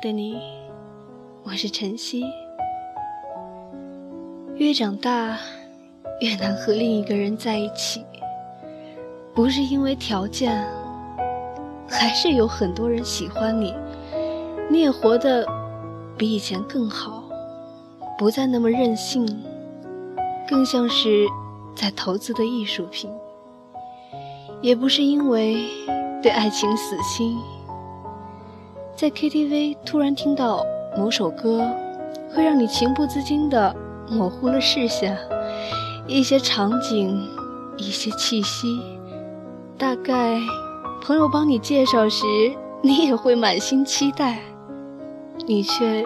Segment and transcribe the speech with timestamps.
[0.00, 0.40] 的你，
[1.42, 2.24] 我是晨曦。
[4.56, 5.36] 越长大，
[6.22, 8.02] 越难和另一个人在一起，
[9.34, 10.66] 不是因为条件，
[11.86, 13.74] 还是有很多人喜欢你，
[14.70, 15.46] 你也活得
[16.16, 17.22] 比以前更好，
[18.16, 19.26] 不再那么任性，
[20.48, 21.26] 更像是
[21.76, 23.10] 在投资的艺术品。
[24.62, 25.56] 也不是因为
[26.22, 27.36] 对爱情死心。
[29.00, 30.62] 在 KTV 突然听到
[30.94, 31.66] 某首歌，
[32.34, 33.74] 会让你情不自禁地
[34.10, 35.16] 模糊了视线，
[36.06, 37.18] 一些场景，
[37.78, 38.78] 一些气息。
[39.78, 40.38] 大概
[41.02, 42.26] 朋友帮你介绍时，
[42.82, 44.38] 你也会满心期待，
[45.46, 46.04] 你却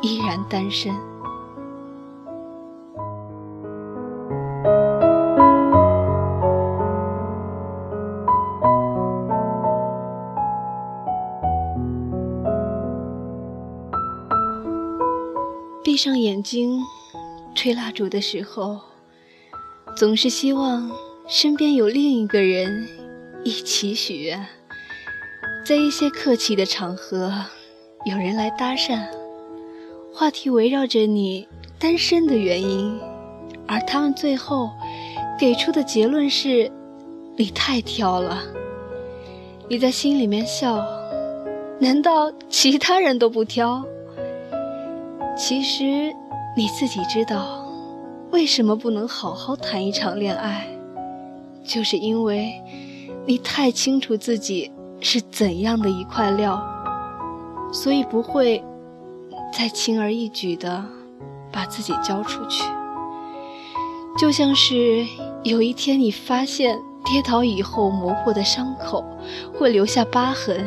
[0.00, 0.94] 依然单身。
[16.00, 16.82] 闭上眼睛，
[17.54, 18.80] 吹蜡烛的时候，
[19.94, 20.90] 总是希望
[21.28, 22.88] 身边有另一个人
[23.44, 24.46] 一起许愿。
[25.62, 27.30] 在一些客气的场合，
[28.06, 29.08] 有人来搭讪，
[30.10, 31.46] 话题围绕着你
[31.78, 32.98] 单身的原因，
[33.66, 34.70] 而他们最后
[35.38, 36.72] 给出的结论是：
[37.36, 38.42] 你太挑了。
[39.68, 40.82] 你在心里面笑，
[41.78, 43.84] 难道其他人都不挑？
[45.40, 46.14] 其实
[46.54, 47.64] 你自己知道，
[48.30, 50.68] 为什么不能好好谈一场恋爱，
[51.64, 52.52] 就是因为
[53.24, 56.62] 你太清楚自己是怎样的一块料，
[57.72, 58.62] 所以不会
[59.50, 60.84] 再轻而易举的
[61.50, 62.62] 把自己交出去。
[64.18, 65.06] 就像是
[65.42, 69.02] 有一天你发现跌倒以后磨破的伤口
[69.54, 70.62] 会留下疤痕，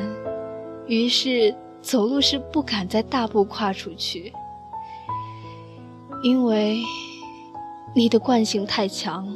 [0.87, 4.33] 于是走路时不敢再大步跨出去。
[6.23, 6.81] 因为
[7.93, 9.27] 你的惯性太强，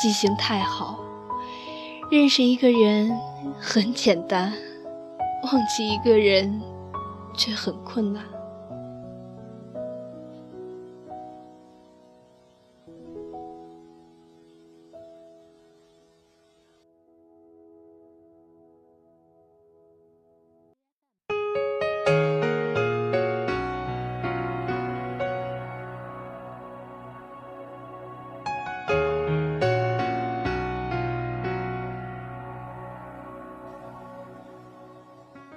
[0.00, 1.00] 记性太好，
[2.08, 3.18] 认识一个人
[3.58, 4.52] 很简单，
[5.42, 6.62] 忘记一个人
[7.36, 8.24] 却很困难。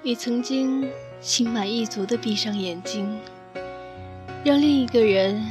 [0.06, 0.88] 你曾经
[1.20, 3.20] 心满意足地闭上眼睛，
[4.44, 5.44] 让另一个人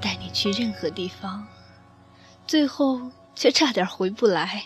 [0.00, 1.46] 带你去任何地方，
[2.48, 4.64] 最后却差点回不来，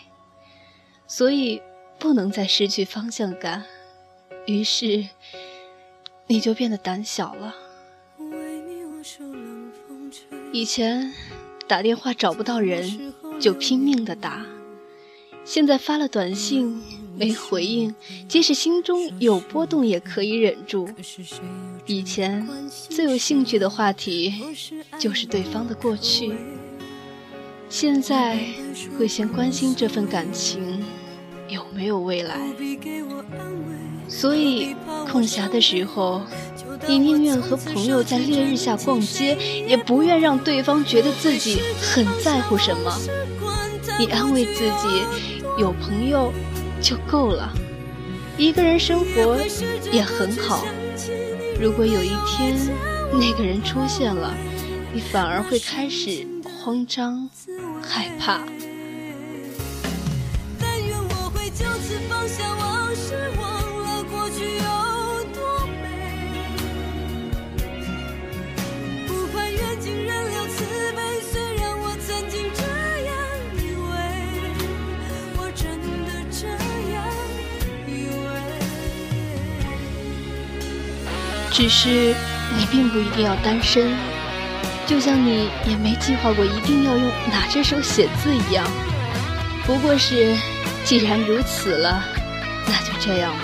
[1.05, 1.61] 所以
[1.99, 3.63] 不能再失去方向感，
[4.47, 5.07] 于是
[6.25, 7.53] 你就变得胆小了。
[10.51, 11.13] 以前
[11.67, 14.43] 打电话找不到人就拼命的打，
[15.45, 16.81] 现在发了短信。
[17.21, 17.93] 没回应，
[18.27, 20.89] 即使心中有波动，也可以忍住。
[21.85, 22.47] 以前
[22.89, 24.33] 最有兴趣的话题
[24.97, 26.33] 就是对方的过去，
[27.69, 28.39] 现在
[28.97, 30.83] 会先关心这份感情
[31.47, 32.39] 有没有未来。
[34.07, 34.75] 所以
[35.07, 36.23] 空暇的时候，
[36.87, 42.97] 你宁愿和朋友在烈日下逛街，也不愿让对方觉得自己很在乎什么。
[43.99, 45.03] 你安慰自己，
[45.59, 46.33] 有朋友。
[46.81, 47.53] 就够了，
[48.37, 49.37] 一个人生活
[49.91, 50.65] 也很好。
[51.59, 52.55] 如果有一天
[53.13, 54.35] 那个人出现了，
[54.91, 57.29] 你反而会开始慌张、
[57.81, 58.41] 害怕。
[81.51, 82.15] 只是
[82.57, 83.93] 你并不一定要单身，
[84.87, 88.65] 就像你也没计划过一定要用哪只手写字一样。
[89.65, 90.35] 不过是，
[90.85, 92.03] 既然如此了，
[92.65, 93.43] 那就这样吧。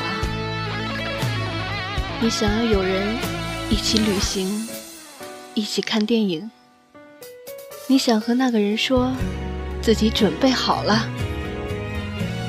[2.20, 3.16] 你想要有人
[3.70, 4.68] 一起旅行，
[5.54, 6.50] 一起看电影。
[7.88, 9.12] 你想和那个人说，
[9.82, 11.08] 自己准备好了，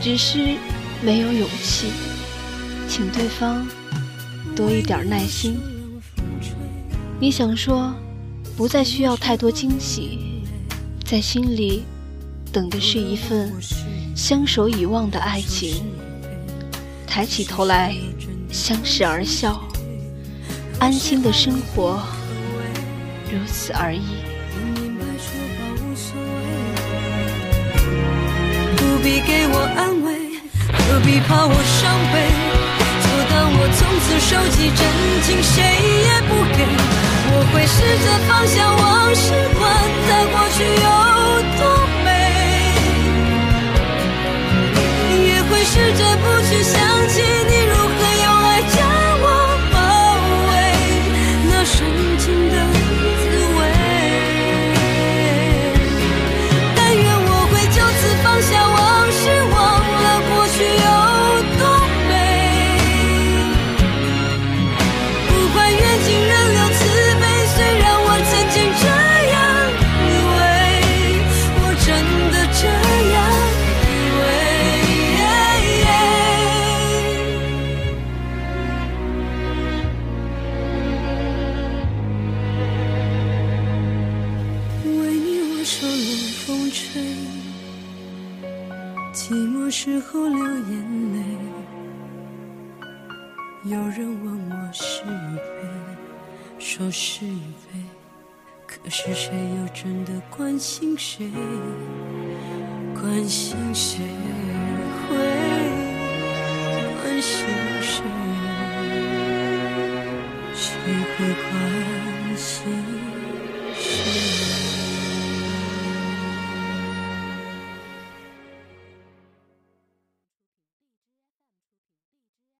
[0.00, 0.56] 只是
[1.02, 1.92] 没有勇气，
[2.88, 3.66] 请对方。
[4.58, 5.56] 多一点耐心。
[7.20, 7.94] 你想说，
[8.56, 10.42] 不再需要太多惊喜，
[11.04, 11.84] 在心里
[12.52, 13.52] 等的是一份
[14.16, 15.86] 相守以望的爱情。
[17.06, 17.94] 抬起头来，
[18.50, 19.62] 相视而笑，
[20.80, 22.02] 安心的生活，
[23.30, 24.02] 如此而已。
[28.76, 30.32] 不必给我安慰，
[30.72, 32.07] 何必怕我伤悲？
[34.70, 34.80] 真
[35.22, 36.58] 情，谁也不给。
[37.30, 39.22] 我会试着放下往事，
[39.58, 39.60] 管
[40.06, 40.86] 它过去有
[41.58, 41.60] 多
[42.04, 42.06] 美，
[45.28, 46.74] 也会试着不去想
[47.08, 47.16] 起
[89.28, 91.20] 寂寞时候流眼泪，
[93.64, 95.68] 有人问我是与非，
[96.58, 97.78] 说是与非，
[98.66, 101.30] 可是谁又真的关心谁？
[102.94, 103.98] 关心谁
[105.06, 105.14] 会
[107.02, 107.44] 关心
[107.82, 108.02] 谁？
[110.54, 110.72] 谁
[111.18, 112.97] 会关心？